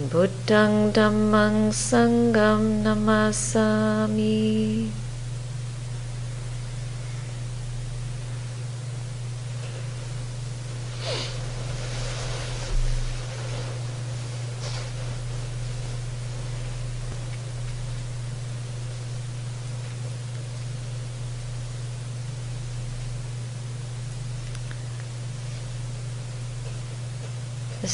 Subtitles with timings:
[0.00, 4.40] Buddhang dhammang sangham namasami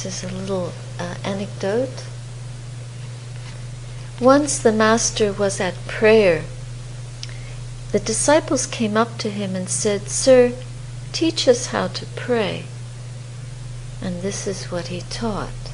[0.07, 2.05] is a little uh, anecdote.
[4.21, 6.45] Once the Master was at prayer.
[7.91, 10.53] The disciples came up to him and said, Sir,
[11.13, 12.65] teach us how to pray.
[14.01, 15.73] And this is what he taught.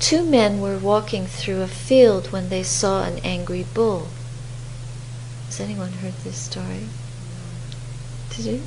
[0.00, 4.08] Two men were walking through a field when they saw an angry bull.
[5.46, 6.88] Has anyone heard this story?
[8.30, 8.62] Did you?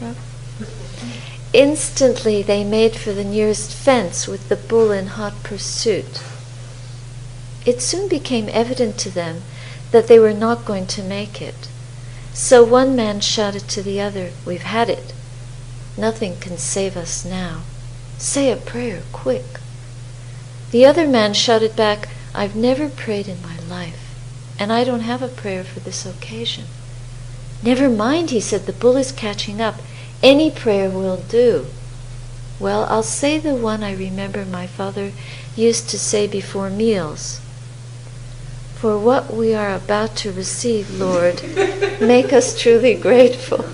[0.00, 0.16] Rob?
[1.54, 6.20] Instantly they made for the nearest fence with the bull in hot pursuit.
[7.64, 9.42] It soon became evident to them
[9.92, 11.68] that they were not going to make it.
[12.32, 15.14] So one man shouted to the other, We've had it.
[15.96, 17.60] Nothing can save us now.
[18.18, 19.60] Say a prayer, quick.
[20.72, 24.12] The other man shouted back, I've never prayed in my life,
[24.58, 26.64] and I don't have a prayer for this occasion.
[27.62, 29.76] Never mind, he said, the bull is catching up.
[30.24, 31.66] Any prayer will do.
[32.58, 35.12] Well, I'll say the one I remember my father
[35.54, 37.42] used to say before meals.
[38.76, 41.42] For what we are about to receive, Lord,
[42.00, 43.66] make us truly grateful.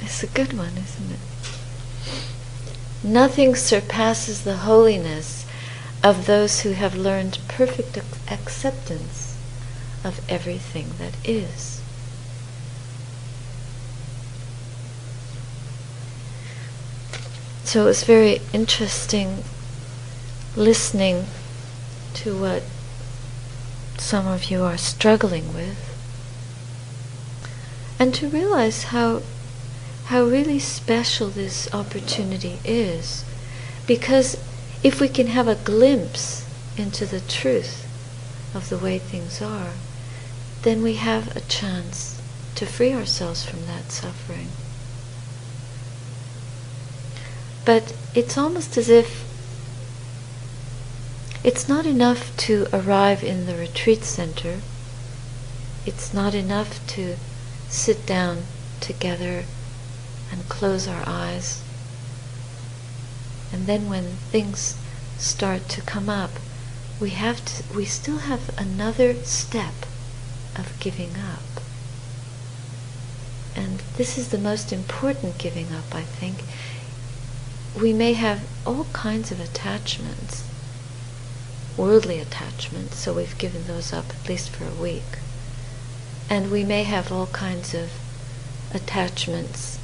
[0.00, 1.20] it's a good one, isn't it?
[3.02, 5.43] Nothing surpasses the holiness
[6.04, 7.98] of those who have learned perfect
[8.30, 9.38] acceptance
[10.04, 11.80] of everything that is.
[17.64, 19.42] So it was very interesting
[20.54, 21.24] listening
[22.12, 22.62] to what
[23.96, 25.78] some of you are struggling with
[27.98, 29.22] and to realize how
[30.06, 33.24] how really special this opportunity is
[33.86, 34.36] because
[34.84, 36.46] if we can have a glimpse
[36.76, 37.88] into the truth
[38.54, 39.72] of the way things are,
[40.62, 42.20] then we have a chance
[42.54, 44.48] to free ourselves from that suffering.
[47.64, 49.24] But it's almost as if
[51.42, 54.60] it's not enough to arrive in the retreat center.
[55.86, 57.16] It's not enough to
[57.70, 58.42] sit down
[58.80, 59.44] together
[60.30, 61.63] and close our eyes
[63.54, 64.76] and then when things
[65.16, 66.32] start to come up,
[66.98, 69.86] we have to, we still have another step
[70.56, 71.62] of giving up.
[73.54, 76.38] And this is the most important giving up, I think.
[77.80, 80.42] We may have all kinds of attachments,
[81.76, 85.20] worldly attachments, so we've given those up at least for a week.
[86.28, 87.92] And we may have all kinds of
[88.72, 89.78] attachments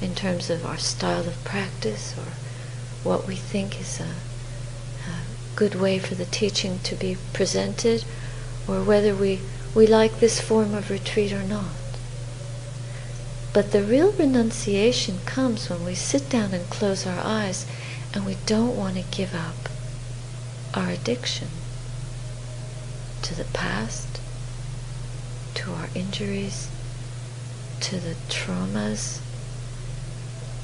[0.00, 2.32] in terms of our style of practice or
[3.04, 5.16] what we think is a, a
[5.56, 8.04] good way for the teaching to be presented,
[8.68, 9.40] or whether we,
[9.74, 11.66] we like this form of retreat or not.
[13.52, 17.66] But the real renunciation comes when we sit down and close our eyes
[18.14, 19.68] and we don't want to give up
[20.74, 21.48] our addiction
[23.22, 24.20] to the past,
[25.54, 26.70] to our injuries,
[27.80, 29.20] to the traumas,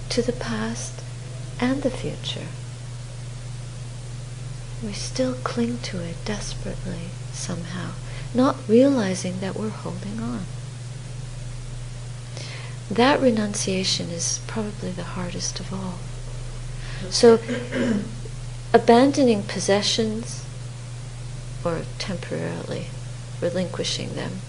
[0.08, 1.02] to the past,
[1.60, 2.46] and the future.
[4.84, 7.92] We still cling to it desperately somehow,
[8.34, 10.44] not realizing that we're holding on.
[12.90, 15.98] That renunciation is probably the hardest of all.
[17.10, 17.38] So,
[18.72, 20.44] abandoning possessions
[21.64, 22.86] or temporarily
[23.40, 24.40] relinquishing them,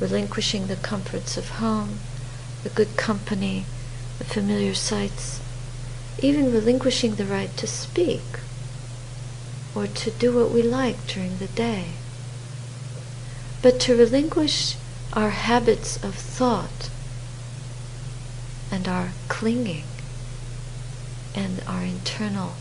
[0.00, 1.98] relinquishing the comforts of home,
[2.62, 3.64] the good company,
[4.18, 5.40] the familiar sights,
[6.20, 8.22] even relinquishing the right to speak
[9.74, 11.86] or to do what we like during the day.
[13.62, 14.76] but to relinquish
[15.12, 16.90] our habits of thought
[18.70, 19.84] and our clinging
[21.34, 22.52] and our internal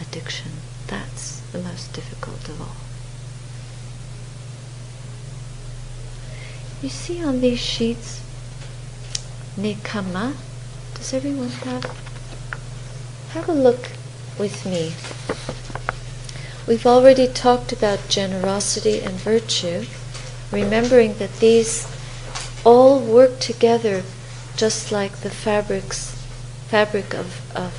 [0.00, 0.52] addiction.
[0.86, 2.76] That's the most difficult of all.
[6.82, 8.20] You see on these sheets,
[9.56, 10.34] Nekkhamma.
[10.94, 12.09] Does everyone have?
[13.32, 13.90] Have a look
[14.40, 14.92] with me.
[16.66, 19.84] We've already talked about generosity and virtue,
[20.50, 21.86] remembering that these
[22.64, 24.02] all work together
[24.56, 26.16] just like the fabrics
[26.66, 27.72] fabric of, of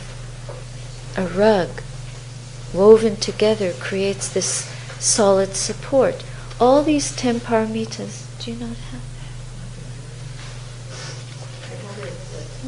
[1.18, 1.82] a rug
[2.74, 4.66] woven together creates this
[5.00, 6.24] solid support.
[6.62, 9.02] All these ten paramitas, do you not have?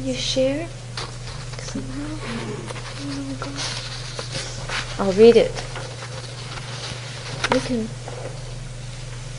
[0.04, 0.68] You share?
[1.74, 2.14] Mm-hmm.
[5.02, 5.52] I'll read it.
[7.52, 7.88] We can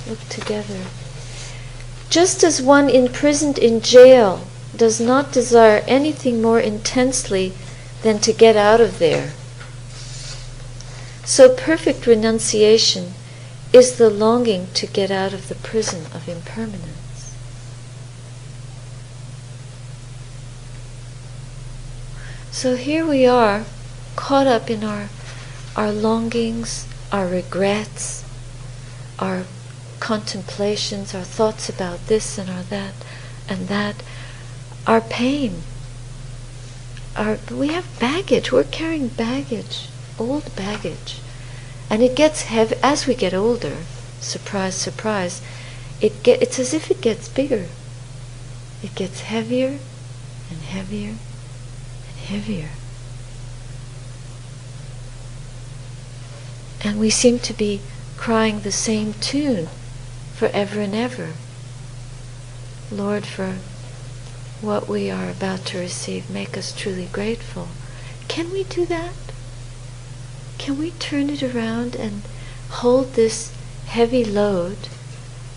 [0.09, 0.81] look together.
[2.09, 7.53] Just as one imprisoned in jail does not desire anything more intensely
[8.03, 9.31] than to get out of there,
[11.23, 13.13] so perfect renunciation
[13.73, 17.04] is the longing to get out of the prison of impermanence.
[22.55, 23.65] So here we are,
[24.15, 25.09] caught up in our,
[25.75, 28.23] our longings, our regrets,
[29.19, 29.43] our
[29.99, 32.93] contemplations, our thoughts about this and our that
[33.49, 34.01] and that,
[34.87, 35.63] our pain.
[37.17, 38.53] Our, we have baggage.
[38.53, 41.19] We're carrying baggage, old baggage.
[41.89, 43.79] And it gets heavy as we get older.
[44.21, 45.41] Surprise, surprise.
[45.99, 47.65] It get, it's as if it gets bigger.
[48.81, 49.79] It gets heavier
[50.49, 51.15] and heavier
[52.25, 52.69] heavier.
[56.83, 57.81] And we seem to be
[58.17, 59.67] crying the same tune
[60.35, 61.33] forever and ever.
[62.91, 63.55] Lord, for
[64.61, 67.67] what we are about to receive, make us truly grateful.
[68.27, 69.13] Can we do that?
[70.57, 72.21] Can we turn it around and
[72.69, 73.51] hold this
[73.87, 74.77] heavy load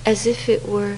[0.05, 0.97] as if it were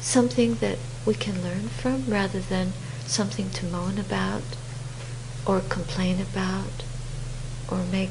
[0.00, 2.72] something that we can learn from rather than
[3.06, 4.42] something to moan about
[5.46, 6.84] or complain about
[7.70, 8.10] or make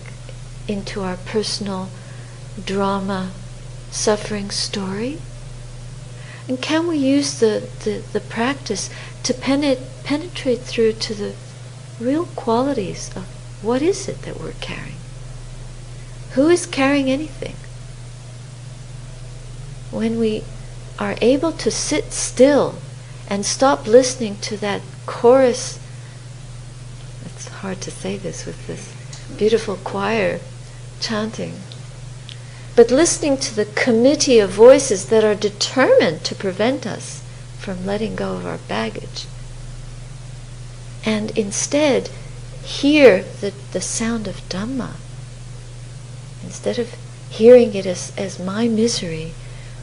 [0.67, 1.89] into our personal
[2.65, 3.31] drama
[3.91, 5.19] suffering story?
[6.47, 8.89] And can we use the, the, the practice
[9.23, 11.33] to penet- penetrate through to the
[11.99, 13.23] real qualities of
[13.61, 14.97] what is it that we're carrying?
[16.31, 17.55] Who is carrying anything?
[19.91, 20.43] When we
[20.97, 22.75] are able to sit still
[23.27, 25.79] and stop listening to that chorus,
[27.61, 28.91] hard to say this with this
[29.37, 30.39] beautiful choir
[30.99, 31.53] chanting,
[32.75, 37.21] but listening to the committee of voices that are determined to prevent us
[37.59, 39.27] from letting go of our baggage.
[41.05, 42.09] And instead,
[42.63, 44.93] hear the, the sound of Dhamma.
[46.43, 46.95] Instead of
[47.29, 49.33] hearing it as, as my misery,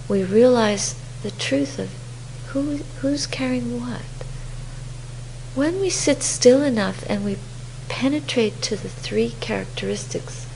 [0.08, 1.90] we realize the truth of
[2.48, 4.02] who, who's carrying what.
[5.54, 7.36] When we sit still enough and we
[7.88, 10.46] penetrate to the three characteristics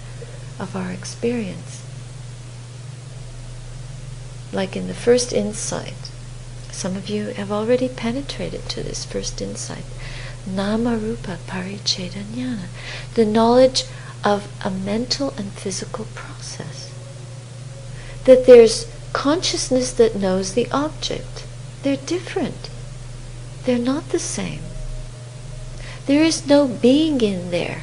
[0.58, 1.84] of our experience,
[4.52, 6.11] like in the first insight,
[6.71, 9.85] some of you have already penetrated to this first insight.
[10.47, 12.66] Nama Namarupa paricheda jnana,
[13.14, 13.85] the knowledge
[14.25, 16.92] of a mental and physical process.
[18.25, 21.45] That there's consciousness that knows the object.
[21.83, 22.71] They're different.
[23.64, 24.62] They're not the same.
[26.06, 27.82] There is no being in there.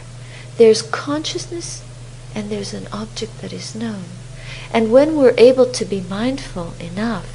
[0.57, 1.83] There's consciousness
[2.35, 4.03] and there's an object that is known.
[4.73, 7.27] And when we're able to be mindful enough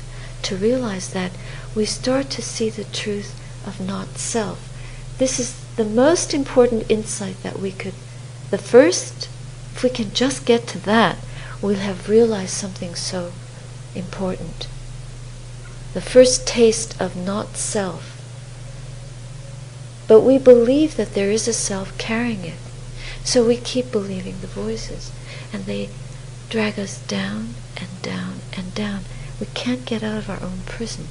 [0.42, 1.32] to realize that,
[1.74, 3.34] we start to see the truth
[3.66, 4.70] of not self.
[5.18, 7.94] This is the most important insight that we could.
[8.50, 9.28] The first,
[9.74, 11.16] if we can just get to that,
[11.62, 13.32] we'll have realized something so
[13.94, 14.68] important.
[15.94, 18.13] The first taste of not self.
[20.06, 22.58] But we believe that there is a self carrying it.
[23.25, 25.11] So we keep believing the voices.
[25.52, 25.88] And they
[26.50, 29.00] drag us down and down and down.
[29.40, 31.08] We can't get out of our own prison.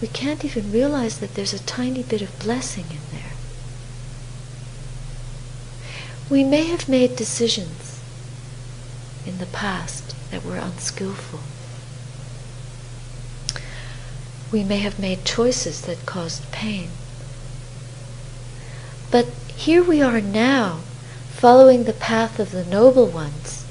[0.00, 3.32] We can't even realize that there's a tiny bit of blessing in there.
[6.28, 8.00] We may have made decisions
[9.26, 11.40] in the past that were unskillful.
[14.54, 16.90] We may have made choices that caused pain.
[19.10, 20.82] But here we are now,
[21.32, 23.64] following the path of the noble ones,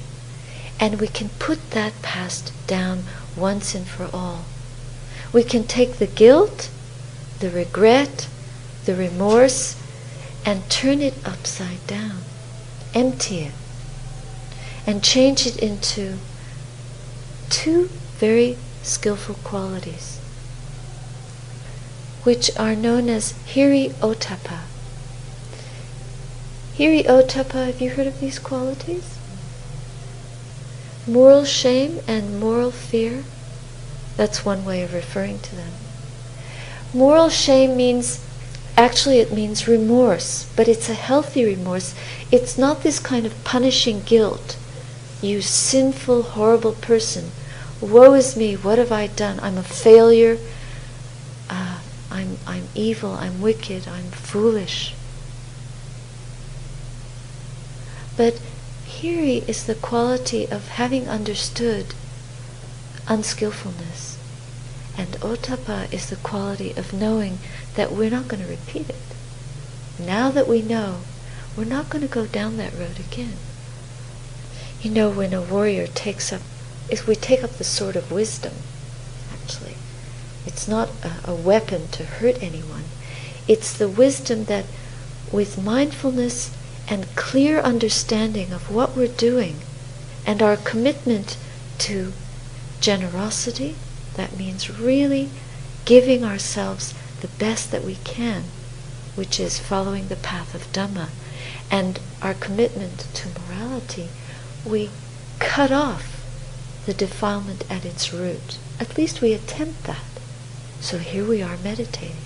[0.78, 4.44] And we can put that past down once and for all.
[5.32, 6.68] We can take the guilt,
[7.38, 8.28] the regret,
[8.84, 9.76] the remorse,
[10.44, 12.24] and turn it upside down.
[12.94, 13.54] Empty it.
[14.86, 16.18] And change it into
[17.48, 17.88] two
[18.18, 20.13] very skillful qualities,
[22.24, 24.60] which are known as Hiri Ottappa.
[26.76, 29.18] Hiri Ottappa, have you heard of these qualities?
[31.06, 33.24] Moral shame and moral fear.
[34.16, 35.72] That's one way of referring to them.
[36.94, 38.24] Moral shame means,
[38.76, 41.94] actually, it means remorse, but it's a healthy remorse.
[42.32, 44.56] It's not this kind of punishing guilt.
[45.20, 47.32] You sinful, horrible person.
[47.80, 49.38] Woe is me, what have I done?
[49.40, 50.38] I'm a failure.
[52.14, 54.94] I'm, I'm evil, I'm wicked, I'm foolish.
[58.16, 58.40] But
[58.86, 61.86] hiri is the quality of having understood
[63.08, 64.16] unskillfulness.
[64.96, 67.40] And ottappa is the quality of knowing
[67.74, 68.94] that we're not going to repeat it.
[69.98, 71.00] Now that we know,
[71.56, 73.38] we're not going to go down that road again.
[74.82, 76.42] You know, when a warrior takes up,
[76.88, 78.54] if we take up the sword of wisdom,
[79.32, 79.74] actually,
[80.46, 82.84] it's not a, a weapon to hurt anyone.
[83.48, 84.66] It's the wisdom that,
[85.32, 86.50] with mindfulness
[86.88, 89.56] and clear understanding of what we're doing,
[90.26, 91.36] and our commitment
[91.78, 92.12] to
[92.80, 93.74] generosity,
[94.14, 95.30] that means really
[95.84, 98.44] giving ourselves the best that we can,
[99.14, 101.08] which is following the path of Dhamma,
[101.70, 104.08] and our commitment to morality,
[104.64, 104.90] we
[105.38, 106.24] cut off
[106.86, 108.58] the defilement at its root.
[108.78, 110.04] At least we attempt that.
[110.84, 112.16] So here we are meditating.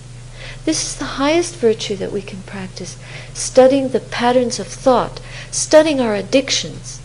[0.64, 2.98] This is the highest virtue that we can practice,
[3.32, 5.20] studying the patterns of thought,
[5.52, 7.00] studying our addictions,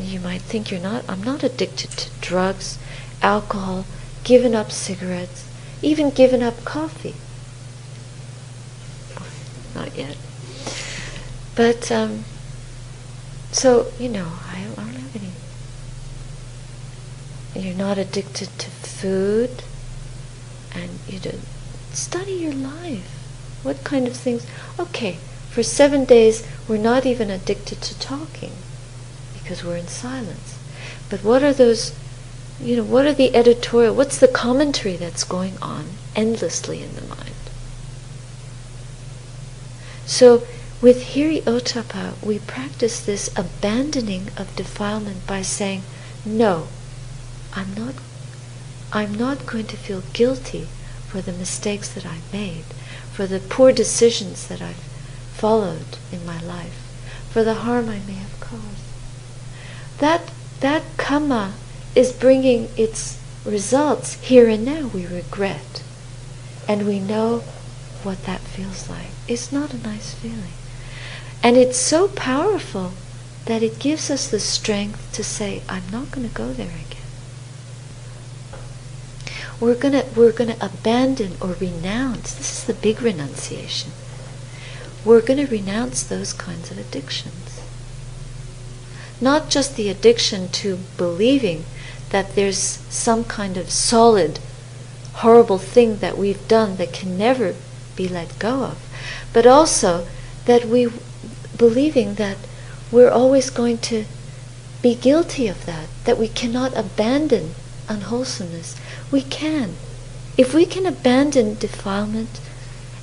[0.00, 2.78] you might think you're not, I'm not addicted to drugs,
[3.20, 3.84] alcohol,
[4.24, 5.46] given up cigarettes,
[5.82, 7.14] even given up coffee.
[9.74, 10.16] Not yet.
[11.54, 12.24] But, um,
[13.50, 15.32] so, you know, I, I don't have any.
[17.54, 19.62] You're not addicted to food,
[20.74, 21.38] and you do
[21.92, 23.18] study your life.
[23.62, 24.46] What kind of things?
[24.78, 25.18] Okay,
[25.50, 28.52] for seven days, we're not even addicted to talking
[29.34, 30.58] because we're in silence.
[31.10, 31.94] But what are those,
[32.60, 37.02] you know, what are the editorial, what's the commentary that's going on endlessly in the
[37.02, 37.34] mind?
[40.06, 40.42] So
[40.80, 45.82] with Hiri Ottappa, we practice this abandoning of defilement by saying,
[46.24, 46.68] no,
[47.54, 47.94] I'm not,
[48.92, 50.68] I'm not going to feel guilty
[51.08, 52.64] for the mistakes that I've made,
[53.12, 54.84] for the poor decisions that I've
[55.34, 56.78] followed in my life,
[57.30, 58.82] for the harm I may have caused
[60.02, 61.52] that that karma
[61.94, 64.88] is bringing its results here and now.
[64.88, 65.82] We regret,
[66.66, 67.44] and we know
[68.02, 69.10] what that feels like.
[69.28, 70.56] It's not a nice feeling,
[71.42, 72.94] and it's so powerful
[73.46, 77.01] that it gives us the strength to say, "I'm not going to go there again."
[79.62, 82.34] We're gonna we're gonna abandon or renounce.
[82.34, 83.92] This is the big renunciation.
[85.04, 87.62] We're gonna renounce those kinds of addictions
[89.22, 91.64] not just the addiction to believing
[92.10, 94.40] that there's some kind of solid,
[95.14, 97.54] horrible thing that we've done that can never
[97.94, 98.78] be let go of,
[99.32, 100.06] but also
[100.44, 100.88] that we
[101.56, 102.36] believing that
[102.90, 104.04] we're always going to
[104.82, 107.54] be guilty of that, that we cannot abandon
[107.88, 108.74] unwholesomeness.
[109.12, 109.76] We can.
[110.36, 112.40] If we can abandon defilement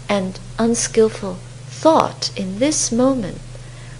[0.10, 1.36] and unskillful
[1.68, 3.38] thought in this moment,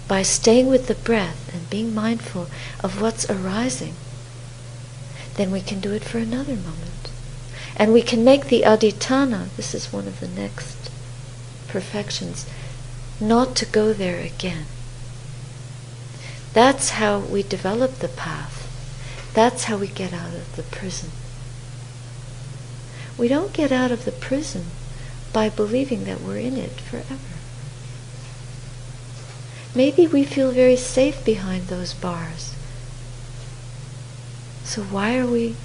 [0.08, 2.48] by staying with the breath and being mindful
[2.82, 3.94] of what's arising,
[5.36, 7.12] then we can do it for another moment.
[7.76, 10.90] And we can make the adhitthana, this is one of the next
[11.68, 12.44] perfections,
[13.20, 14.66] not to go there again.
[16.54, 18.66] That's how we develop the path.
[19.32, 21.10] That's how we get out of the prison.
[23.20, 24.64] We don't get out of the prison
[25.30, 27.36] by believing that we're in it forever.
[29.74, 32.54] Maybe we feel very safe behind those bars.
[34.64, 35.56] So why are we,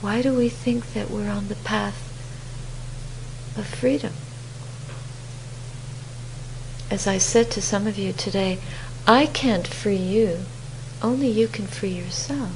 [0.00, 1.98] why do we think that we're on the path
[3.58, 4.12] of freedom?
[6.88, 8.60] As I said to some of you today,
[9.08, 10.42] I can't free you,
[11.02, 12.52] only you can free yourself.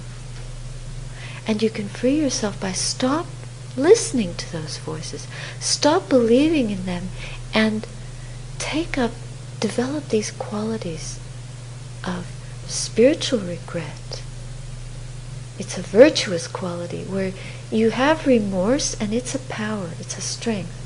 [1.48, 3.26] And you can free yourself by stop
[3.76, 5.26] listening to those voices,
[5.60, 7.08] stop believing in them,
[7.54, 7.86] and
[8.58, 9.12] take up
[9.60, 11.20] develop these qualities
[12.02, 12.26] of
[12.66, 14.22] spiritual regret.
[15.58, 17.32] It's a virtuous quality where
[17.70, 20.76] you have remorse and it's a power, it's a strength.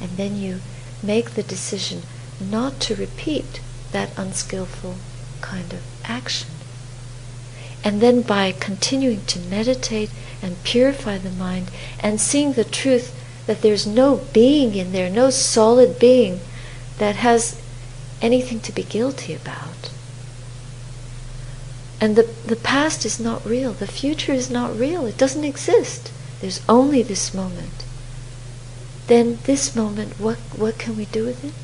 [0.00, 0.60] And then you
[1.02, 2.02] make the decision
[2.40, 4.94] not to repeat that unskillful
[5.40, 6.50] kind of action.
[7.84, 10.10] And then by continuing to meditate
[10.42, 11.70] and purify the mind
[12.00, 16.40] and seeing the truth that there's no being in there, no solid being
[16.98, 17.60] that has
[18.20, 19.90] anything to be guilty about.
[22.00, 23.72] And the, the past is not real.
[23.72, 25.06] The future is not real.
[25.06, 26.12] It doesn't exist.
[26.40, 27.84] There's only this moment.
[29.06, 31.54] Then this moment, what, what can we do with it?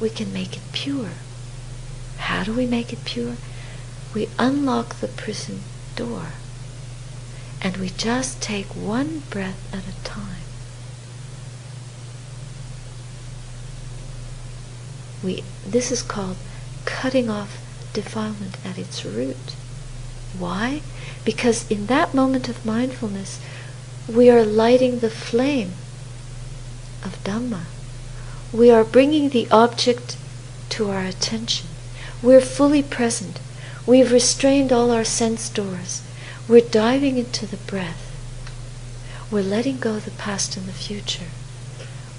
[0.00, 1.10] We can make it pure.
[2.18, 3.36] How do we make it pure?
[4.14, 5.60] We unlock the prison
[5.94, 6.28] door.
[7.62, 10.44] And we just take one breath at a time.
[15.22, 16.36] We, this is called
[16.84, 17.58] cutting off
[17.92, 19.54] defilement at its root.
[20.38, 20.82] Why?
[21.24, 23.40] Because in that moment of mindfulness,
[24.06, 25.72] we are lighting the flame
[27.02, 27.62] of Dhamma.
[28.52, 30.16] We are bringing the object
[30.70, 31.68] to our attention.
[32.22, 33.40] We're fully present.
[33.86, 36.02] We've restrained all our sense doors.
[36.48, 38.12] We're diving into the breath.
[39.32, 41.26] We're letting go of the past and the future.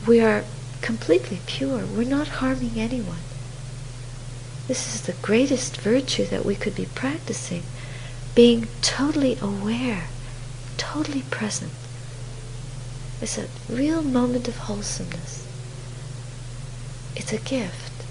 [0.05, 0.43] We are
[0.81, 1.86] completely pure.
[1.86, 3.24] We're not harming anyone.
[4.67, 7.63] This is the greatest virtue that we could be practicing.
[8.36, 10.07] Being totally aware,
[10.75, 11.72] totally present.
[13.22, 15.48] It's a real moment of wholesomeness.
[17.15, 18.05] It's a gift.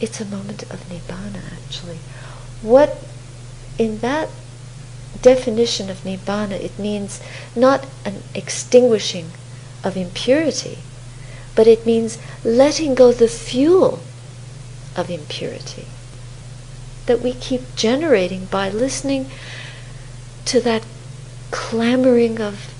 [0.00, 1.98] It's a moment of nibbana, actually.
[2.62, 3.04] What,
[3.76, 4.28] in that
[5.22, 7.20] definition of nibbana, it means
[7.54, 9.30] not an extinguishing
[9.84, 10.78] of impurity,
[11.54, 14.00] but it means letting go the fuel
[14.96, 15.86] of impurity
[17.06, 19.28] that we keep generating by listening
[20.44, 20.84] to that
[21.50, 22.72] clamoring of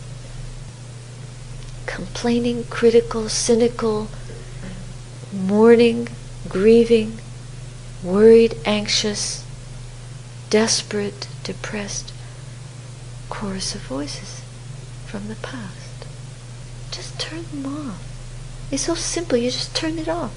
[1.87, 4.09] complaining, critical, cynical,
[5.33, 6.09] mourning,
[6.49, 7.19] grieving,
[8.03, 9.45] worried, anxious,
[10.49, 12.13] desperate, depressed
[13.31, 14.43] chorus of voices
[15.07, 16.05] from the past.
[16.91, 18.03] Just turn them off.
[18.71, 20.35] It's so simple, you just turn it off.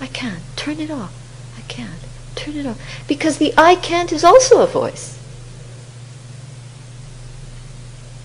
[0.00, 0.42] I can't.
[0.56, 1.12] Turn it off.
[1.56, 2.04] I can't.
[2.34, 2.80] Turn it off.
[3.06, 5.18] Because the I can't is also a voice.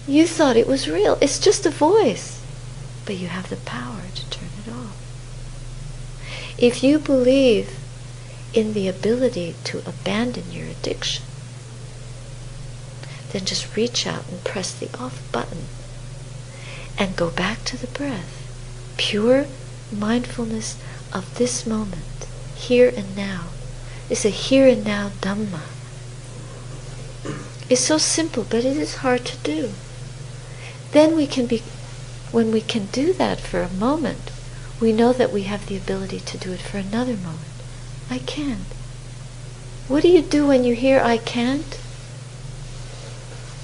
[0.08, 1.18] You thought it was real.
[1.20, 2.42] It's just a voice.
[3.06, 4.96] But you have the power to turn it off.
[6.58, 7.78] If you believe
[8.54, 11.25] in the ability to abandon your addiction,
[13.36, 15.66] then just reach out and press the off button
[16.98, 18.32] and go back to the breath.
[18.96, 19.46] Pure
[19.92, 23.48] mindfulness of this moment, here and now.
[24.10, 25.60] is a here and now Dhamma.
[27.70, 29.72] It's so simple, but it is hard to do.
[30.92, 31.62] Then we can be,
[32.32, 34.32] when we can do that for a moment,
[34.80, 37.60] we know that we have the ability to do it for another moment.
[38.10, 38.72] I can't.
[39.90, 41.78] What do you do when you hear I can't?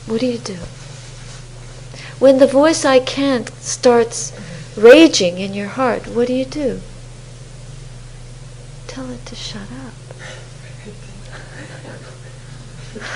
[0.08, 0.58] What do you do?
[2.20, 4.32] When the voice I can't starts
[4.78, 6.82] raging in your heart, what do you do?
[8.88, 9.94] Tell it to shut up.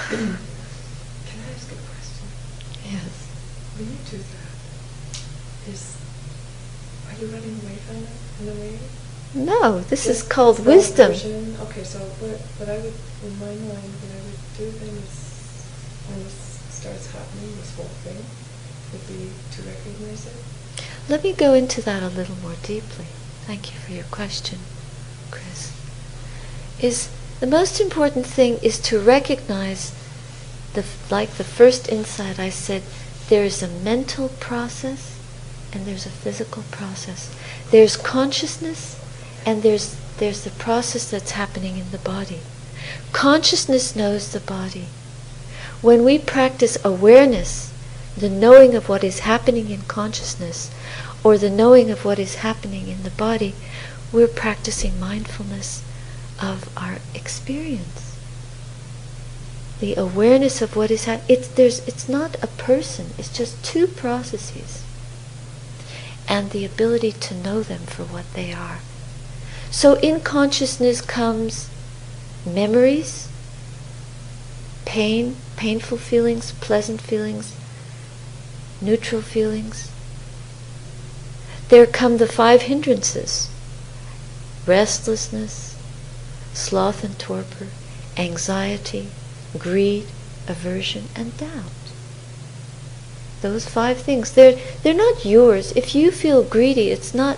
[0.08, 0.38] Can
[1.42, 2.28] I ask a question?
[2.86, 3.14] Yes.
[3.78, 5.98] When you do that, is
[7.10, 8.10] are you running away from it
[8.42, 8.80] in a way?
[9.36, 11.12] No, this is Just called wisdom.
[11.12, 12.94] version- Okay, so what, what I would,
[13.26, 15.14] in my mind, what I would do then is,
[16.86, 18.22] starts happening, this whole thing,
[18.92, 20.34] would be to recognize it.
[21.10, 23.06] Let me go into that a little more deeply.
[23.48, 24.60] Thank you for your question,
[25.32, 25.74] Chris.
[26.80, 29.94] Is the most important thing is to recognize
[30.74, 32.84] the like the first insight I said
[33.30, 35.20] there is a mental process
[35.74, 37.36] and there's a physical process.
[37.72, 39.02] There's consciousness
[39.46, 42.42] and there's there's the process that's happening in the body.
[43.12, 44.86] Consciousness knows the body.
[45.82, 47.72] When we practice awareness,
[48.18, 50.72] the knowing of what is happening in consciousness,
[51.24, 53.54] or the knowing of what is happening in the body,
[54.12, 55.84] we're practicing mindfulness
[56.42, 58.18] of our experience.
[59.80, 61.38] The awareness of what is happening.
[61.38, 64.84] It's, there's, it's not a person, it's just two processes.
[66.28, 68.80] And the ability to know them for what they are.
[69.70, 71.70] So in consciousness comes
[72.46, 73.28] memories,
[74.86, 77.56] pain, painful feelings, pleasant feelings,
[78.82, 79.92] neutral feelings.
[81.70, 83.50] There come the five hindrances
[84.66, 85.76] restlessness,
[86.54, 87.68] sloth and torpor,
[88.18, 89.08] anxiety,
[89.58, 90.06] greed,
[90.48, 91.72] aversion, and doubt.
[93.42, 95.72] Those five things, they're, they're not yours.
[95.74, 97.38] If you feel greedy, it's not,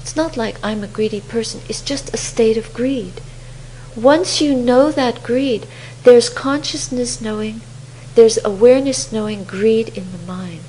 [0.00, 1.62] it's not like I'm a greedy person.
[1.68, 3.20] It's just a state of greed.
[3.96, 5.66] Once you know that greed,
[6.04, 7.60] there's consciousness knowing,
[8.14, 10.64] there's awareness knowing greed in the mind.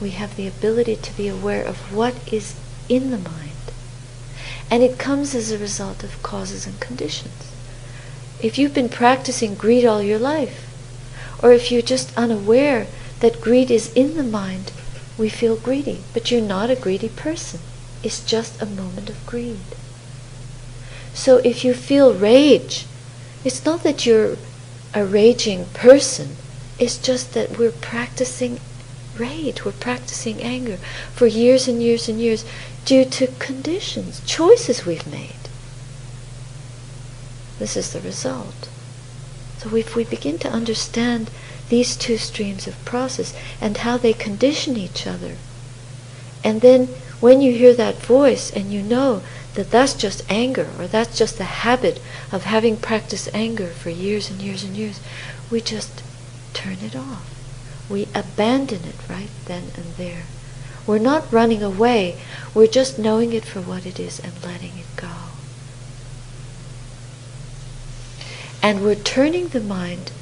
[0.00, 2.56] We have the ability to be aware of what is
[2.88, 3.50] in the mind.
[4.70, 7.52] And it comes as a result of causes and conditions.
[8.42, 10.66] If you've been practicing greed all your life,
[11.42, 12.88] or if you're just unaware
[13.20, 14.72] that greed is in the mind,
[15.16, 16.00] we feel greedy.
[16.12, 17.60] But you're not a greedy person.
[18.02, 19.60] It's just a moment of greed.
[21.14, 22.86] So if you feel rage,
[23.44, 24.36] it's not that you're
[24.94, 26.36] a raging person,
[26.78, 28.60] it's just that we're practicing
[29.18, 30.78] rage, we're practicing anger
[31.14, 32.44] for years and years and years
[32.84, 35.34] due to conditions, choices we've made.
[37.58, 38.68] This is the result.
[39.58, 41.30] So if we begin to understand
[41.68, 45.36] these two streams of process and how they condition each other,
[46.42, 46.88] and then
[47.20, 49.22] when you hear that voice and you know
[49.54, 54.30] that that's just anger or that's just the habit of having practiced anger for years
[54.30, 55.00] and years and years,
[55.50, 56.02] we just
[56.54, 57.28] turn it off.
[57.90, 60.22] We abandon it right then and there.
[60.86, 62.18] We're not running away,
[62.54, 65.10] we're just knowing it for what it is and letting it go.
[68.62, 70.12] And we're turning the mind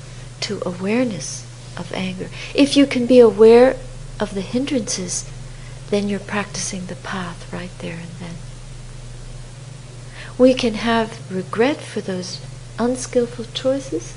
[0.40, 2.28] to awareness of anger.
[2.54, 3.76] If you can be aware
[4.18, 5.30] of the hindrances,
[5.90, 8.39] then you're practicing the path right there and then.
[10.40, 12.40] We can have regret for those
[12.78, 14.14] unskillful choices,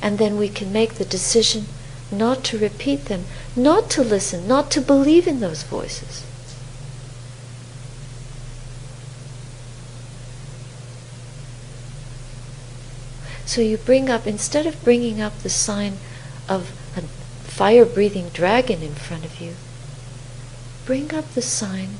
[0.00, 1.66] and then we can make the decision
[2.10, 6.24] not to repeat them, not to listen, not to believe in those voices.
[13.44, 15.98] So you bring up, instead of bringing up the sign
[16.48, 17.02] of a
[17.46, 19.52] fire breathing dragon in front of you,
[20.86, 21.98] bring up the sign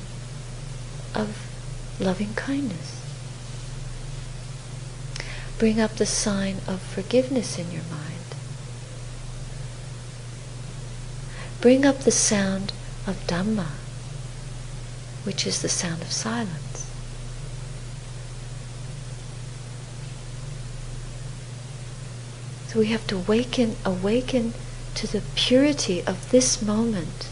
[1.13, 1.37] of
[1.99, 2.98] loving kindness.
[5.59, 8.35] Bring up the sign of forgiveness in your mind.
[11.59, 12.71] Bring up the sound
[13.05, 13.67] of Dhamma,
[15.25, 16.89] which is the sound of silence.
[22.69, 24.53] So we have to awaken, awaken
[24.95, 27.27] to the purity of this moment.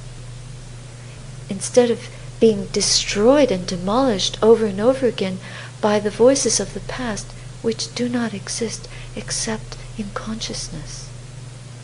[1.50, 2.10] Instead of
[2.42, 5.40] being destroyed and demolished over and over again
[5.80, 7.28] by the voices of the past,
[7.62, 11.10] which do not exist except in consciousness.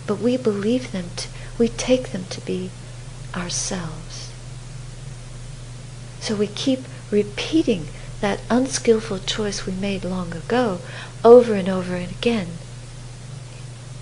[0.06, 2.70] But we believe them, to, we take them to be
[3.36, 4.32] ourselves.
[6.20, 6.82] So we keep
[7.12, 7.88] repeating
[8.22, 10.80] that unskillful choice we made long ago
[11.24, 12.48] over and over and again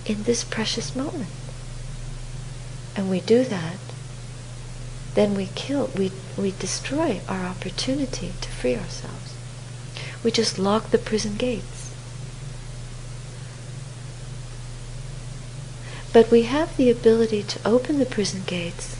[0.05, 1.29] in this precious moment.
[2.95, 3.77] And we do that,
[5.15, 9.20] then we kill, we, we destroy our opportunity to free ourselves.
[10.23, 11.93] We just lock the prison gates.
[16.13, 18.97] But we have the ability to open the prison gates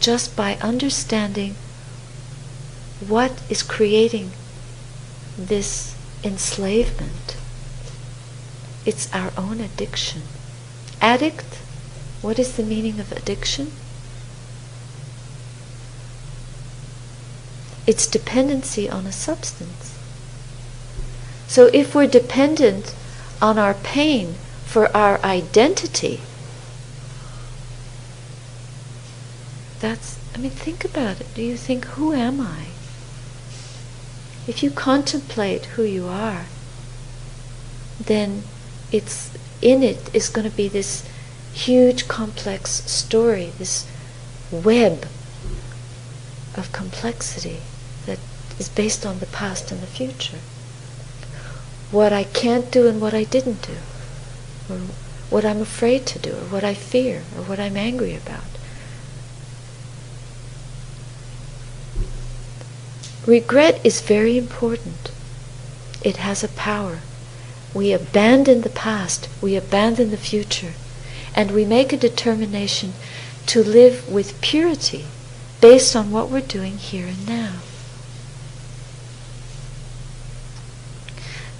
[0.00, 1.54] just by understanding
[3.06, 4.32] what is creating
[5.38, 7.36] this enslavement
[8.86, 10.22] it's our own addiction.
[11.00, 11.54] Addict,
[12.20, 13.72] what is the meaning of addiction?
[17.86, 19.83] It's dependency on a substance.
[21.54, 22.96] So if we're dependent
[23.40, 24.34] on our pain
[24.66, 26.20] for our identity,
[29.78, 31.32] that's, I mean, think about it.
[31.32, 32.70] Do you think, who am I?
[34.48, 36.46] If you contemplate who you are,
[38.00, 38.42] then
[38.90, 39.30] it's
[39.62, 41.08] in it is going to be this
[41.52, 43.88] huge complex story, this
[44.50, 45.06] web
[46.56, 47.60] of complexity
[48.06, 48.18] that
[48.58, 50.40] is based on the past and the future.
[51.94, 53.76] What I can't do and what I didn't do,
[54.68, 54.78] or
[55.30, 58.50] what I'm afraid to do, or what I fear, or what I'm angry about.
[63.26, 65.12] Regret is very important.
[66.02, 66.98] It has a power
[67.74, 70.74] we abandon the past, we abandon the future,
[71.34, 72.92] and we make a determination
[73.46, 75.04] to live with purity
[75.60, 77.63] based on what we're doing here and now.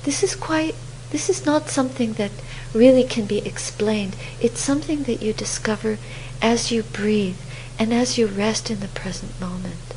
[0.04, 0.74] This is quite,
[1.10, 2.30] this is not something that
[2.72, 4.16] really can be explained.
[4.40, 5.98] It's something that you discover
[6.40, 7.40] as you breathe
[7.78, 9.94] and as you rest in the present moment.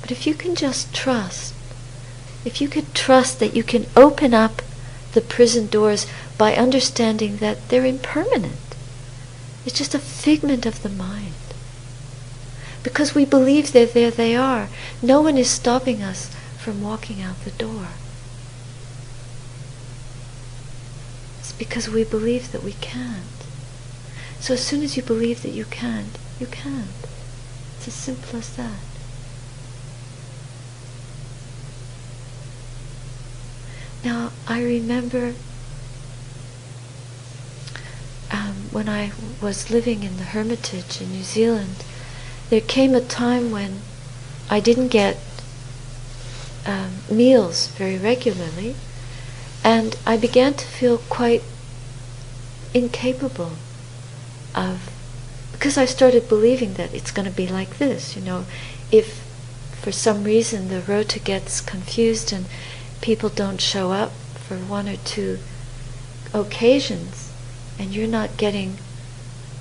[0.00, 1.54] But if you can just trust
[2.44, 4.62] if you could trust that you can open up
[5.12, 6.06] the prison doors
[6.36, 8.76] by understanding that they're impermanent.
[9.66, 11.34] It's just a figment of the mind.
[12.82, 14.68] Because we believe that there they are.
[15.02, 17.88] No one is stopping us from walking out the door.
[21.40, 23.24] It's because we believe that we can't.
[24.40, 26.88] So as soon as you believe that you can't, you can't.
[27.76, 28.78] It's as simple as that.
[34.04, 35.34] Now, I remember
[38.30, 41.84] um, when I was living in the Hermitage in New Zealand,
[42.48, 43.80] there came a time when
[44.48, 45.18] I didn't get
[46.64, 48.76] um, meals very regularly,
[49.64, 51.42] and I began to feel quite
[52.74, 53.52] incapable
[54.54, 54.90] of,
[55.52, 58.44] because I started believing that it's going to be like this, you know,
[58.90, 59.24] if
[59.80, 62.46] for some reason the rota gets confused and
[63.00, 65.38] people don't show up for one or two
[66.34, 67.32] occasions,
[67.78, 68.78] and you're not getting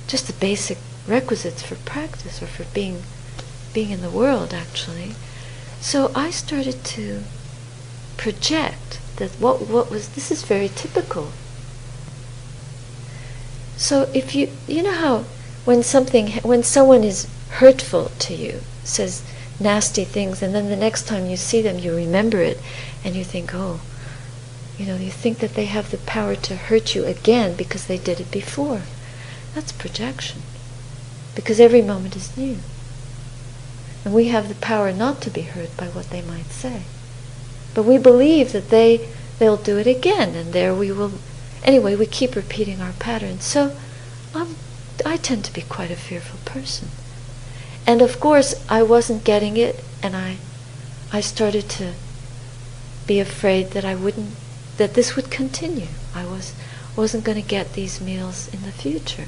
[0.07, 3.03] just the basic requisites for practice or for being
[3.73, 5.13] being in the world actually.
[5.79, 7.23] So I started to
[8.17, 11.31] project that what what was this is very typical.
[13.75, 15.25] So if you you know how
[15.65, 17.27] when something when someone is
[17.59, 19.23] hurtful to you says
[19.59, 22.59] nasty things and then the next time you see them you remember it
[23.03, 23.79] and you think oh
[24.77, 27.97] you know you think that they have the power to hurt you again because they
[27.97, 28.81] did it before
[29.55, 30.41] that's projection
[31.37, 32.57] because every moment is new.
[34.03, 36.81] And we have the power not to be hurt by what they might say.
[37.77, 41.11] But we believe that they they'll do it again and there we will
[41.63, 43.43] anyway we keep repeating our patterns.
[43.43, 43.77] So
[44.33, 44.55] I'm,
[45.05, 46.87] I tend to be quite a fearful person.
[47.85, 50.37] And of course I wasn't getting it and I
[51.13, 51.93] I started to
[53.05, 54.31] be afraid that I wouldn't
[54.77, 55.89] that this would continue.
[56.15, 56.55] I was
[56.95, 59.27] wasn't going to get these meals in the future.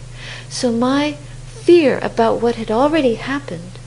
[0.49, 1.11] So my
[1.45, 3.77] fear about what had already happened.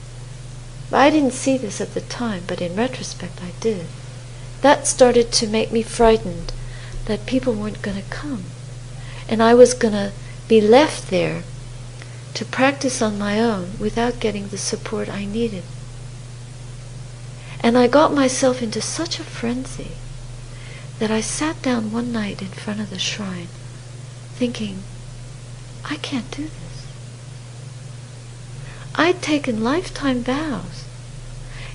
[0.89, 3.87] I didn't see this at the time, but in retrospect I did.
[4.63, 6.53] That started to make me frightened
[7.03, 8.45] that people weren't going to come.
[9.27, 10.13] And I was going to
[10.47, 11.43] be left there
[12.33, 15.63] to practice on my own without getting the support I needed.
[17.59, 19.91] And I got myself into such a frenzy
[20.97, 23.49] that I sat down one night in front of the shrine
[24.35, 24.83] thinking,
[25.83, 26.87] I can't do this.
[28.95, 30.85] I'd taken lifetime vows.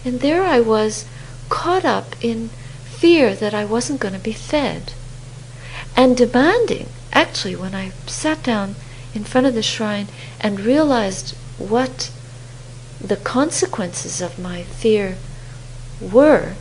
[0.07, 1.05] And there I was,
[1.51, 2.49] caught up in
[2.99, 4.93] fear that I wasn't going to be fed.
[5.97, 8.75] And demanding, actually, when I sat down
[9.15, 10.09] in front of the shrine
[10.41, 12.11] and realized what
[13.01, 15.17] the consequences of my fear
[16.01, 16.55] were,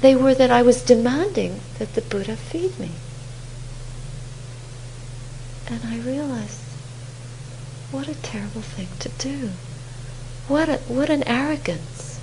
[0.00, 2.90] they were that I was demanding that the Buddha feed me.
[5.68, 6.60] And I realized
[7.90, 9.50] what a terrible thing to do.
[10.46, 12.20] What, a, what an arrogance.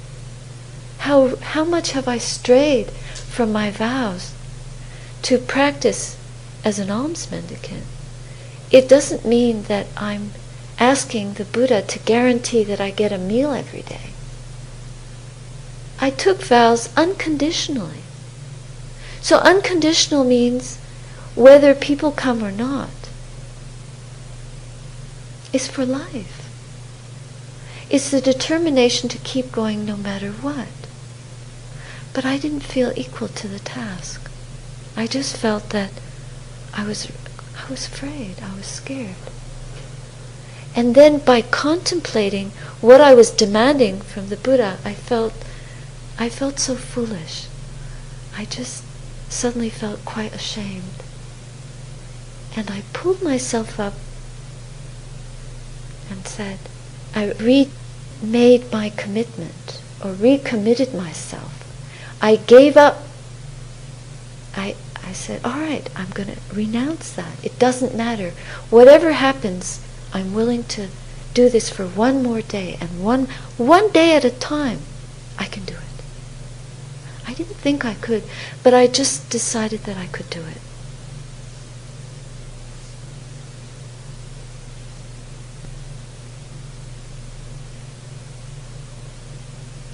[1.00, 2.92] How, how much have I strayed
[3.36, 4.32] from my vows
[5.22, 6.16] to practice
[6.64, 7.84] as an alms mendicant?
[8.72, 10.32] It doesn't mean that I'm
[10.80, 14.12] asking the Buddha to guarantee that I get a meal every day.
[16.00, 18.04] I took vows unconditionally.
[19.22, 20.78] So unconditional means
[21.36, 22.90] whether people come or not
[25.52, 26.42] is for life.
[27.90, 30.85] It's the determination to keep going no matter what.
[32.16, 34.32] But I didn't feel equal to the task.
[34.96, 35.92] I just felt that
[36.74, 37.12] I was
[37.58, 39.18] I was afraid, I was scared.
[40.78, 45.34] And then by contemplating what I was demanding from the Buddha, I felt
[46.18, 47.48] I felt so foolish.
[48.38, 48.86] I just
[49.30, 51.04] suddenly felt quite ashamed.
[52.56, 53.96] And I pulled myself up
[56.10, 56.60] and said,
[57.14, 61.55] I remade my commitment or recommitted myself.
[62.26, 63.04] I gave up.
[64.56, 67.38] I, I said, all right, I'm going to renounce that.
[67.46, 68.32] It doesn't matter.
[68.72, 69.80] Whatever happens,
[70.12, 70.88] I'm willing to
[71.36, 74.80] do this for one more day and one, one day at a time.
[75.38, 76.04] I can do it.
[77.28, 78.24] I didn't think I could,
[78.64, 80.62] but I just decided that I could do it.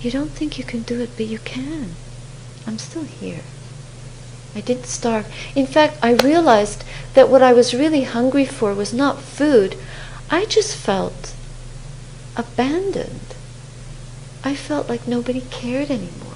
[0.02, 1.98] You don't think you can do it, but you can.
[2.68, 3.42] I'm still here.
[4.56, 5.32] I didn't starve.
[5.56, 9.78] In fact, I realized that what I was really hungry for was not food.
[10.30, 11.34] I just felt
[12.36, 13.36] abandoned.
[14.44, 16.36] I felt like nobody cared anymore.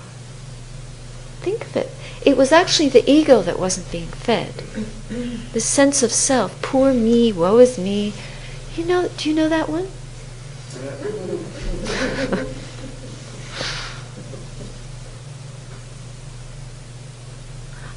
[1.42, 1.92] think of it.
[2.26, 4.64] It was actually the ego that wasn't being fed.
[5.54, 8.14] The sense of self, poor me, woe is me.
[8.76, 9.88] You know, do you know that one?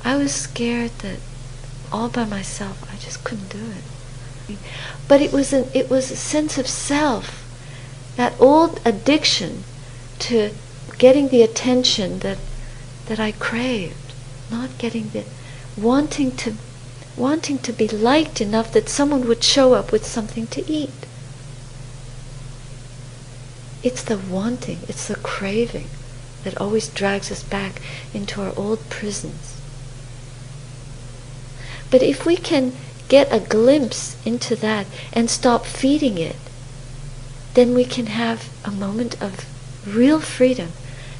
[0.08, 1.18] I was scared that
[1.92, 3.72] all by myself I just couldn't do
[4.48, 4.56] it.
[5.06, 7.44] But it was an, it was a sense of self,
[8.16, 9.64] that old addiction
[10.20, 10.52] to
[10.96, 12.38] getting the attention that
[13.04, 14.14] that I craved,
[14.50, 15.24] not getting the
[15.76, 16.54] wanting to
[17.14, 21.04] wanting to be liked enough that someone would show up with something to eat.
[23.82, 25.90] It's the wanting, it's the craving
[26.44, 27.82] that always drags us back
[28.14, 29.57] into our old prisons.
[31.90, 32.72] But if we can
[33.08, 36.36] get a glimpse into that and stop feeding it,
[37.54, 39.46] then we can have a moment of
[39.86, 40.72] real freedom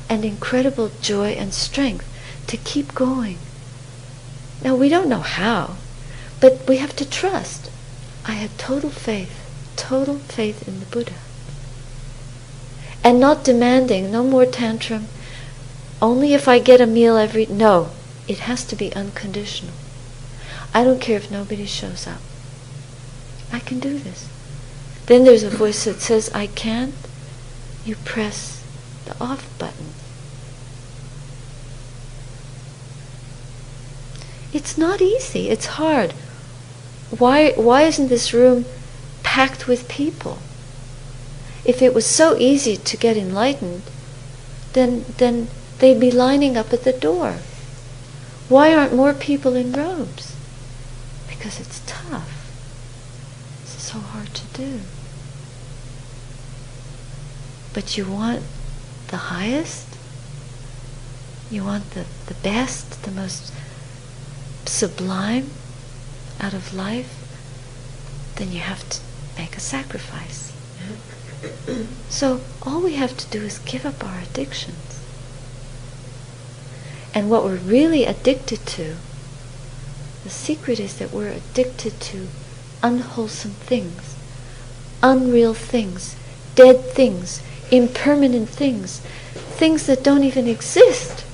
[0.09, 2.07] and incredible joy and strength
[2.46, 3.38] to keep going.
[4.62, 5.76] Now, we don't know how,
[6.40, 7.70] but we have to trust.
[8.26, 9.33] I have total faith,
[9.76, 11.14] total faith in the Buddha.
[13.02, 15.09] And not demanding, no more tantrum,
[16.02, 17.46] only if I get a meal every.
[17.46, 17.90] No,
[18.26, 19.72] it has to be unconditional.
[20.74, 22.20] I don't care if nobody shows up.
[23.52, 24.28] I can do this.
[25.07, 26.94] Then there's a voice that says, I can't.
[27.85, 28.62] You press
[29.07, 29.94] the off button.
[34.52, 35.48] It's not easy.
[35.48, 36.12] It's hard.
[37.16, 38.66] Why, why isn't this room
[39.22, 40.38] packed with people?
[41.64, 43.83] If it was so easy to get enlightened,
[44.74, 47.37] then, then they'd be lining up at the door.
[48.48, 50.35] Why aren't more people in robes?
[51.38, 52.51] Because it's tough.
[53.62, 54.81] It's so hard to do.
[57.72, 58.42] But you want
[59.09, 59.87] the highest?
[61.51, 63.53] You want the, the best, the most
[64.66, 65.51] sublime
[66.40, 67.14] out of life?
[68.37, 69.01] Then you have to
[69.38, 70.53] make a sacrifice.
[72.09, 75.01] so all we have to do is give up our addictions.
[77.14, 78.96] And what we're really addicted to,
[80.24, 82.28] the secret is that we're addicted to
[82.83, 84.16] unwholesome things,
[85.02, 86.16] unreal things,
[86.54, 89.00] dead things, impermanent things,
[89.33, 91.24] things that don't even exist.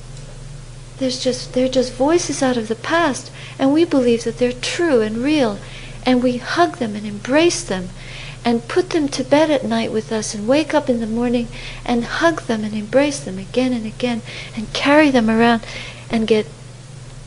[0.97, 5.01] There's just they're just voices out of the past, and we believe that they're true
[5.01, 5.59] and real,
[6.05, 7.89] and we hug them and embrace them
[8.45, 11.47] and put them to bed at night with us and wake up in the morning
[11.83, 14.21] and hug them and embrace them again and again
[14.55, 15.65] and carry them around
[16.11, 16.45] and get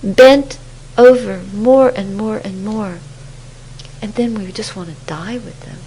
[0.02, 0.58] bent
[0.98, 2.98] over more and more and more.
[4.02, 5.78] And then we just want to die with them.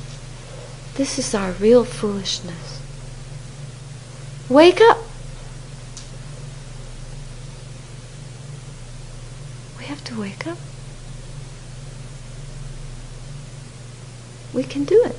[0.95, 2.81] This is our real foolishness.
[4.49, 4.97] Wake up!
[9.77, 10.57] We have to wake up.
[14.53, 15.15] We can do it.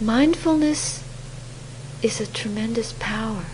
[0.00, 1.04] Mindfulness
[2.02, 3.44] is a tremendous power.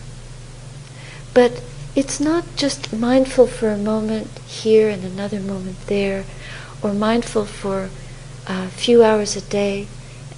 [1.35, 1.61] But
[1.97, 6.25] it's not just mindful for a moment here and another moment there,
[6.83, 7.89] or mindful for
[8.47, 9.89] a few hours a day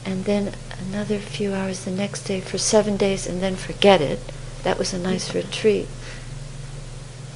[0.06, 0.54] and then
[0.88, 4.20] another few hours the next day for seven days and then forget it.
[4.62, 5.88] That was a nice retreat.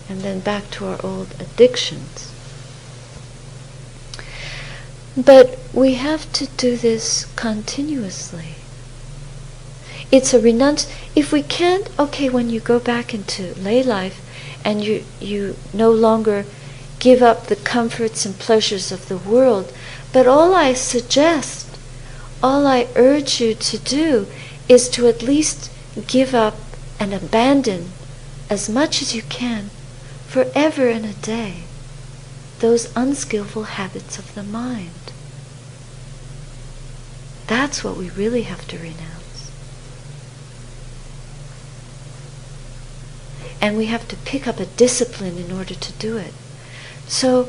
[0.09, 2.33] And then back to our old addictions.
[5.17, 8.62] But we have to do this continuously.
[10.13, 10.87] It's a renunci.
[11.17, 14.21] If we can't, okay, when you go back into lay life
[14.63, 16.45] and you, you no longer
[16.99, 19.73] give up the comforts and pleasures of the world,
[20.13, 21.67] but all I suggest
[22.43, 24.27] all I urge you to do
[24.69, 25.71] is to at least
[26.07, 26.57] give up
[27.01, 27.93] and abandon
[28.51, 29.71] as much as you can
[30.27, 31.63] forever and a day
[32.59, 35.13] those unskillful habits of the mind.
[37.47, 39.12] That's what we really have to renounce.
[43.63, 46.35] And we have to pick up a discipline in order to do it.
[47.07, 47.49] So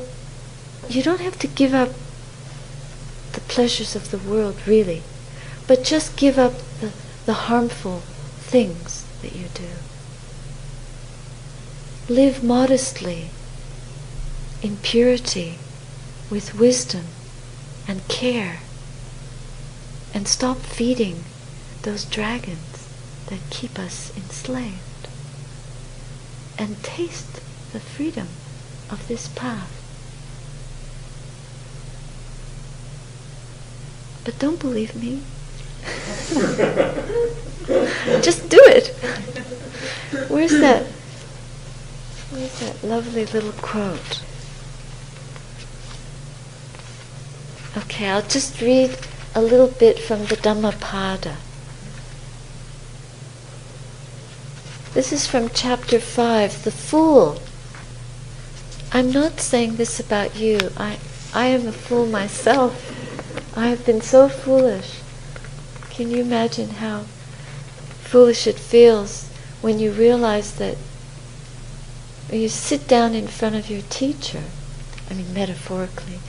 [0.88, 1.90] you don't have to give up
[3.34, 5.02] the pleasures of the world, really,
[5.68, 6.92] but just give up the,
[7.26, 8.02] the harmful
[8.38, 9.70] things that you do.
[12.08, 13.30] Live modestly,
[14.62, 15.58] in purity,
[16.30, 17.06] with wisdom
[17.88, 18.60] and care,
[20.14, 21.24] and stop feeding
[21.82, 22.88] those dragons
[23.28, 24.83] that keep us enslaved.
[26.58, 27.42] And taste
[27.72, 28.28] the freedom
[28.90, 29.80] of this path.
[34.24, 35.22] But don't believe me.
[38.22, 38.88] Just do it.
[40.30, 40.86] Where's that?
[42.30, 44.22] Where's that lovely little quote?
[47.76, 48.96] Okay, I'll just read
[49.34, 51.38] a little bit from the Dhammapada.
[54.94, 57.42] This is from chapter 5, The Fool.
[58.92, 60.70] I'm not saying this about you.
[60.78, 61.00] I,
[61.34, 62.94] I am a fool myself.
[63.58, 65.00] I have been so foolish.
[65.90, 67.06] Can you imagine how
[68.04, 69.32] foolish it feels
[69.64, 70.78] when you realize that
[72.32, 74.44] you sit down in front of your teacher,
[75.10, 76.20] I mean metaphorically,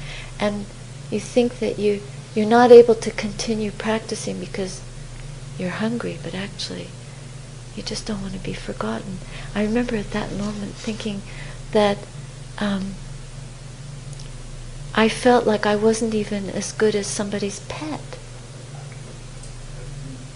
[0.40, 0.64] and
[1.10, 2.00] you think that you,
[2.34, 4.80] you're not able to continue practicing because
[5.58, 6.88] you're hungry, but actually
[7.76, 9.18] you just don't want to be forgotten.
[9.54, 11.22] I remember at that moment thinking
[11.72, 11.98] that
[12.58, 12.94] um,
[14.94, 18.00] I felt like I wasn't even as good as somebody's pet.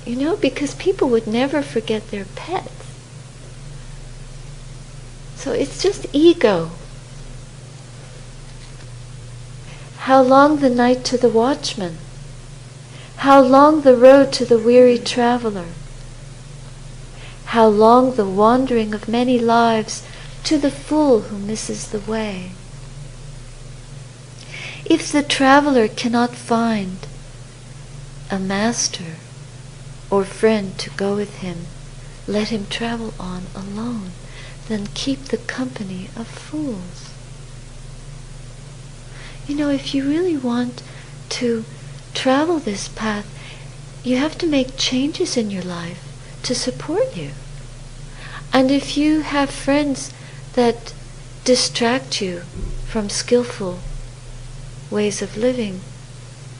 [0.04, 2.72] You know, because people would never forget their pets.
[5.36, 6.70] So it's just ego.
[9.98, 11.98] How long the night to the watchman?
[13.18, 15.66] How long the road to the weary traveler?
[17.52, 20.02] How long the wandering of many lives
[20.44, 22.50] to the fool who misses the way?
[24.84, 26.98] If the traveler cannot find
[28.30, 29.16] a master
[30.10, 31.68] or friend to go with him,
[32.26, 34.10] let him travel on alone,
[34.68, 37.08] then keep the company of fools.
[39.46, 40.82] You know, if you really want
[41.40, 41.64] to
[42.12, 43.26] travel this path,
[44.04, 46.07] you have to make changes in your life
[46.48, 47.30] to support you.
[48.54, 50.14] And if you have friends
[50.54, 50.94] that
[51.44, 52.40] distract you
[52.86, 53.80] from skillful
[54.90, 55.82] ways of living,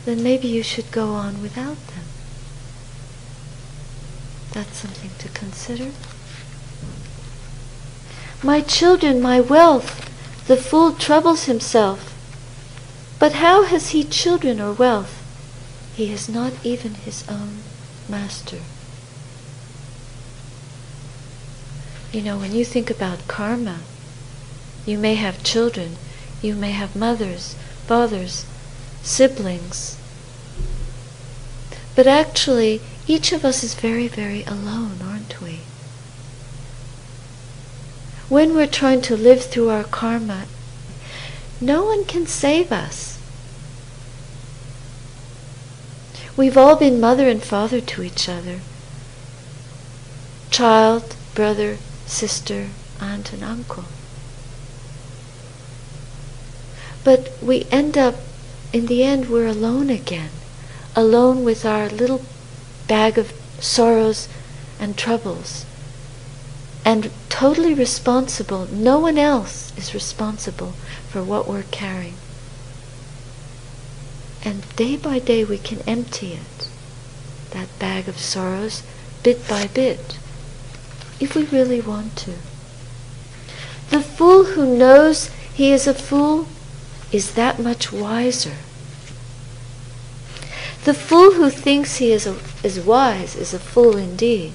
[0.04, 2.04] then maybe you should go on without them.
[4.52, 5.90] That's something to consider.
[8.42, 9.90] My children, my wealth,
[10.46, 12.14] the fool troubles himself.
[13.18, 15.14] But how has he children or wealth?
[15.94, 17.62] He has not even his own
[18.06, 18.58] master.
[22.12, 23.80] You know, when you think about karma,
[24.86, 25.96] you may have children,
[26.40, 27.54] you may have mothers,
[27.86, 28.46] fathers,
[29.02, 29.98] siblings.
[31.94, 35.60] But actually, each of us is very, very alone, aren't we?
[38.30, 40.46] When we're trying to live through our karma,
[41.60, 43.18] no one can save us.
[46.38, 48.60] We've all been mother and father to each other.
[50.50, 51.78] Child, brother,
[52.08, 52.68] sister,
[53.00, 53.84] aunt, and uncle.
[57.04, 58.16] But we end up,
[58.72, 60.30] in the end, we're alone again,
[60.96, 62.22] alone with our little
[62.86, 64.28] bag of sorrows
[64.80, 65.64] and troubles,
[66.84, 68.66] and totally responsible.
[68.66, 70.72] No one else is responsible
[71.10, 72.16] for what we're carrying.
[74.44, 76.68] And day by day we can empty it,
[77.50, 78.82] that bag of sorrows,
[79.22, 80.18] bit by bit
[81.20, 82.34] if we really want to.
[83.90, 86.46] The fool who knows he is a fool
[87.10, 88.56] is that much wiser.
[90.84, 94.54] The fool who thinks he is, a, is wise is a fool indeed.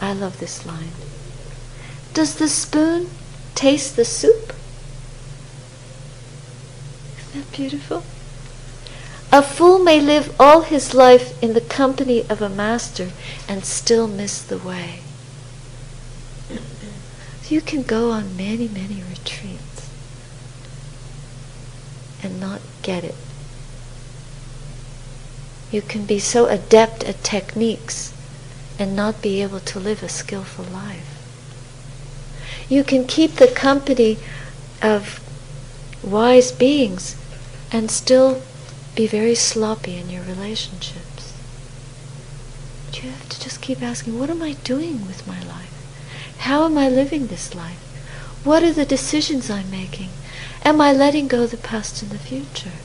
[0.00, 0.92] I love this line.
[2.12, 3.10] Does the spoon
[3.54, 4.52] taste the soup?
[7.18, 8.04] Isn't that beautiful?
[9.34, 13.10] A fool may live all his life in the company of a master
[13.48, 15.00] and still miss the way.
[17.48, 19.90] You can go on many, many retreats
[22.22, 23.16] and not get it.
[25.72, 28.14] You can be so adept at techniques
[28.78, 31.10] and not be able to live a skillful life.
[32.68, 34.16] You can keep the company
[34.80, 35.18] of
[36.04, 37.16] wise beings
[37.72, 38.40] and still
[38.94, 41.34] be very sloppy in your relationships.
[42.86, 45.72] But you have to just keep asking, what am I doing with my life?
[46.38, 47.80] How am I living this life?
[48.44, 50.10] What are the decisions I'm making?
[50.64, 52.78] Am I letting go the past and the future?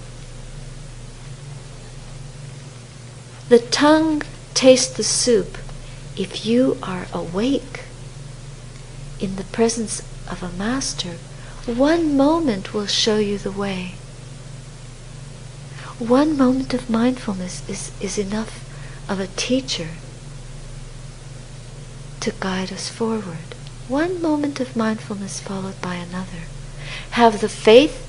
[3.50, 5.58] The tongue tastes the soup
[6.18, 7.82] if you are awake
[9.20, 11.18] in the presence of a master.
[11.66, 13.96] One moment will show you the way
[16.00, 18.66] one moment of mindfulness is, is enough
[19.10, 19.90] of a teacher
[22.22, 23.56] to guide us forward.
[23.90, 26.44] One moment of mindfulness followed by another.
[27.12, 28.06] Have the faith,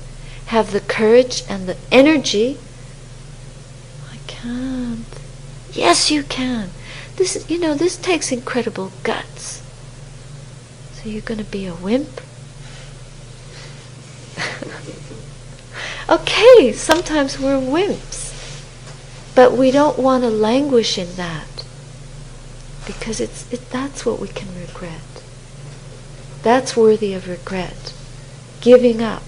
[0.47, 2.57] have the courage and the energy.
[4.09, 5.05] I can't.
[5.73, 6.69] Yes, you can.
[7.17, 9.61] This, you know, this takes incredible guts.
[10.93, 12.21] So you're going to be a wimp?
[16.11, 18.29] okay, sometimes we're wimps.
[19.33, 21.65] But we don't want to languish in that
[22.85, 25.23] because it's, it, that's what we can regret.
[26.43, 27.93] That's worthy of regret.
[28.59, 29.23] Giving up.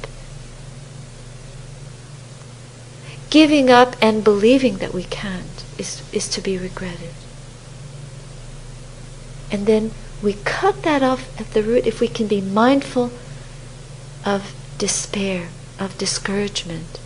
[3.30, 7.14] Giving up and believing that we can't is, is to be regretted.
[9.52, 13.12] And then we cut that off at the root if we can be mindful
[14.26, 15.50] of despair,
[15.84, 16.98] of discouragement,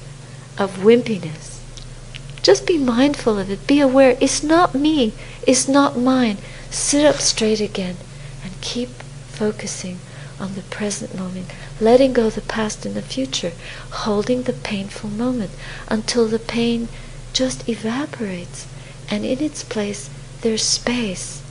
[0.55, 1.61] of wimpiness.
[2.43, 3.65] Just be mindful of it.
[3.65, 4.15] Be aware.
[4.21, 5.13] It's not me.
[5.47, 6.37] It's not mine.
[6.69, 7.97] Sit up straight again
[8.43, 8.89] and keep
[9.29, 9.97] focusing
[10.39, 11.47] on the present moment,
[11.81, 13.53] letting go the past and the future,
[13.89, 15.51] holding the painful moment
[15.87, 16.87] until the pain
[17.33, 18.67] just evaporates
[19.09, 20.11] and in its place
[20.41, 21.41] there's space.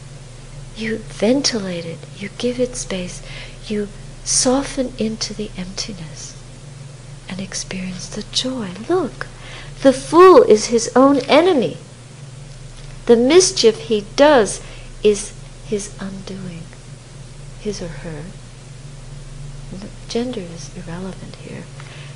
[0.77, 3.21] You ventilate it, you give it space,
[3.67, 3.89] you
[4.23, 6.36] soften into the emptiness
[7.29, 8.71] and experience the joy.
[8.89, 9.27] Look,
[9.83, 11.79] the fool is his own enemy.
[13.07, 14.61] The mischief he does
[15.03, 15.33] is
[15.67, 16.63] his undoing,
[17.61, 18.25] his or her.
[20.09, 21.65] Gender is irrelevant here.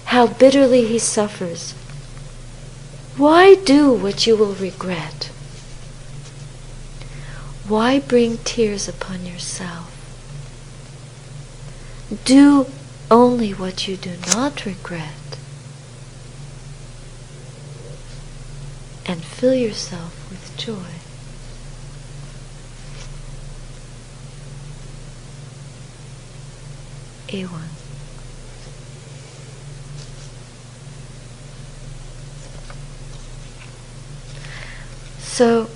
[0.07, 1.73] How bitterly he suffers.
[3.17, 5.31] Why do what you will regret?
[7.69, 9.87] Why bring tears upon yourself?
[12.25, 12.67] Do
[13.11, 15.39] only what you do not regret.
[19.07, 21.01] And fill yourself with joy.
[27.29, 27.81] A1.
[35.19, 35.71] So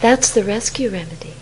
[0.00, 1.39] that's the rescue remedy.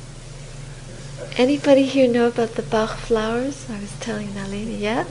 [1.38, 3.70] Anybody here know about the Bach flowers?
[3.70, 5.04] I was telling Nalini, yeah?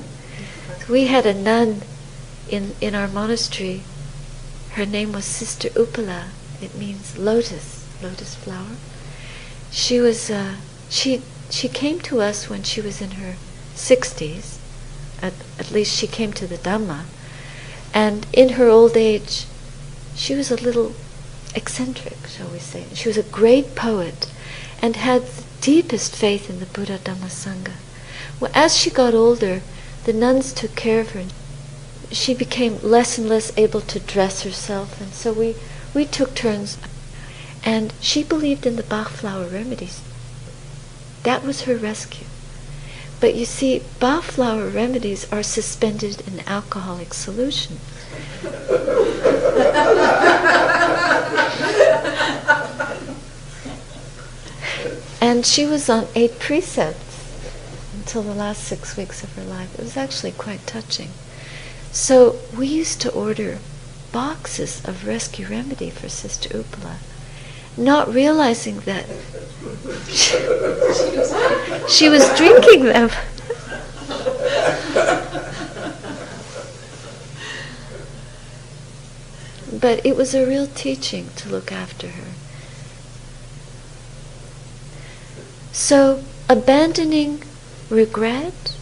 [0.89, 1.83] We had a nun
[2.49, 3.83] in, in our monastery.
[4.71, 6.25] Her name was Sister Upala.
[6.61, 8.75] It means lotus, lotus flower.
[9.71, 10.55] She was, uh,
[10.89, 13.35] she, she came to us when she was in her
[13.75, 14.57] 60s.
[15.21, 17.05] At, at least she came to the Dhamma.
[17.93, 19.45] And in her old age,
[20.13, 20.93] she was a little
[21.55, 22.83] eccentric, shall we say.
[22.93, 24.29] She was a great poet
[24.81, 25.23] and had
[25.61, 27.73] deepest faith in the Buddha Dhamma Sangha.
[28.39, 29.61] Well, as she got older,
[30.05, 31.25] the nuns took care of her.
[32.11, 35.55] She became less and less able to dress herself, and so we,
[35.93, 36.77] we took turns.
[37.65, 40.01] And she believed in the Bach flower remedies.
[41.23, 42.27] That was her rescue.
[43.19, 47.79] But you see, Bach flower remedies are suspended in alcoholic solution.
[55.27, 57.43] and she was on eight precepts
[57.93, 59.77] until the last six weeks of her life.
[59.77, 61.09] It was actually quite touching.
[61.91, 63.59] So we used to order
[64.13, 66.99] boxes of rescue remedy for Sister Upala,
[67.75, 69.05] not realizing that
[70.07, 70.37] she,
[71.89, 73.09] she was drinking them.
[79.81, 82.26] but it was a real teaching to look after her.
[85.77, 87.43] So, abandoning
[87.87, 88.75] regret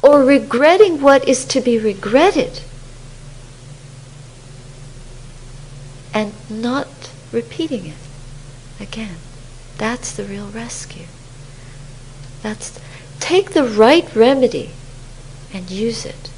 [0.00, 2.62] or regretting what is to be regretted
[6.14, 7.96] and not repeating it
[8.78, 9.16] again.
[9.76, 11.06] That's the real rescue.
[12.40, 12.78] That's
[13.18, 14.70] take the right remedy
[15.52, 16.30] and use it.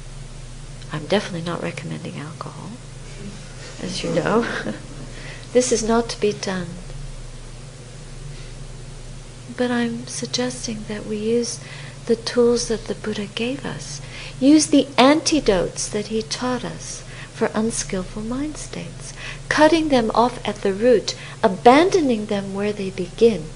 [0.91, 2.71] I'm definitely not recommending alcohol,
[3.79, 4.47] as you know.
[5.53, 6.80] this is not to be done.
[9.61, 11.59] But I'm suggesting that we use
[12.07, 14.01] the tools that the Buddha gave us.
[14.39, 19.13] Use the antidotes that he taught us for unskillful mind states,
[19.49, 23.49] cutting them off at the root, abandoning them where they begin,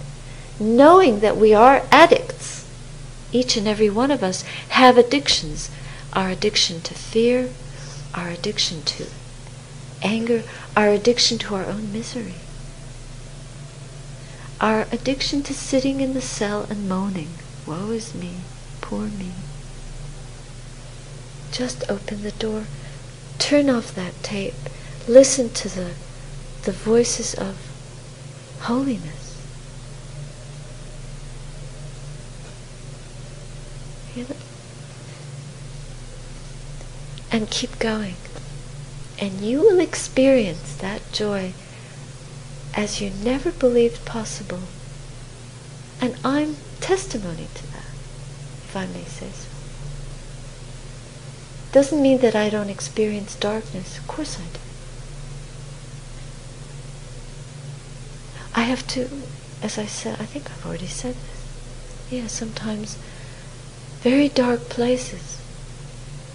[0.60, 2.68] knowing that we are addicts.
[3.32, 4.44] Each and every one of us
[4.78, 5.72] have addictions
[6.14, 7.50] our addiction to fear,
[8.14, 9.08] our addiction to
[10.04, 10.44] anger,
[10.78, 12.36] our addiction to our own misery,
[14.62, 17.30] our addiction to sitting in the cell and moaning,
[17.66, 18.36] woe is me,
[18.82, 19.32] poor me.
[21.52, 22.66] Just open the door,
[23.40, 24.54] turn off that tape,
[25.08, 25.94] listen to the,
[26.64, 27.58] the voices of
[28.62, 29.42] holiness.
[34.14, 34.38] Hear them?
[37.36, 38.16] and keep going.
[39.20, 41.52] And you will experience that joy
[42.76, 44.60] as you never believed possible.
[46.02, 47.92] And I'm testimony to that,
[48.66, 49.48] if I may say so.
[51.72, 53.98] Doesn't mean that I don't experience darkness.
[53.98, 54.60] Of course I do.
[58.54, 59.10] I have to,
[59.62, 62.12] as I said, I think I've already said this.
[62.12, 62.98] Yeah, sometimes
[64.02, 65.42] very dark places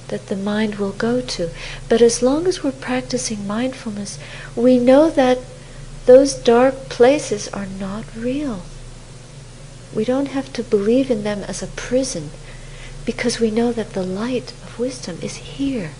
[0.08, 1.50] that the mind will go to.
[1.88, 4.18] But as long as we're practicing mindfulness,
[4.54, 5.38] we know that
[6.10, 8.62] those dark places are not real.
[9.94, 12.30] We don't have to believe in them as a prison
[13.06, 15.92] because we know that the light of wisdom is here.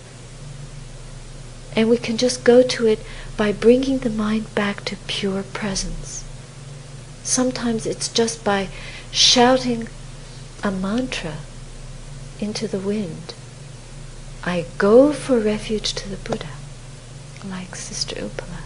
[1.76, 2.98] And we can just go to it
[3.36, 6.24] by bringing the mind back to pure presence.
[7.22, 8.66] Sometimes it's just by
[9.12, 9.86] shouting
[10.64, 11.36] a mantra
[12.40, 13.32] into the wind.
[14.42, 16.54] I go for refuge to the Buddha,
[17.48, 18.59] like Sister Upala.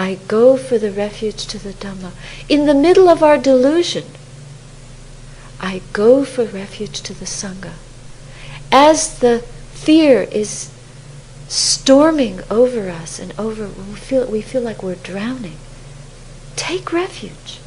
[0.00, 2.12] I go for the refuge to the Dhamma.
[2.48, 4.04] In the middle of our delusion,
[5.60, 7.74] I go for refuge to the Sangha.
[8.72, 9.40] As the
[9.72, 10.70] fear is
[11.48, 15.58] storming over us and over, we feel, we feel like we're drowning,
[16.56, 17.60] take refuge.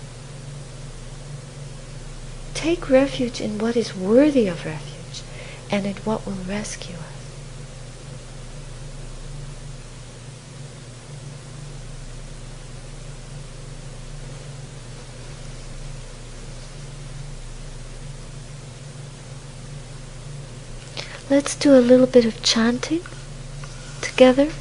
[2.56, 5.22] Take refuge in what is worthy of refuge
[5.70, 7.14] and in what will rescue us.
[21.34, 23.02] Let's do a little bit of chanting
[24.02, 24.52] together.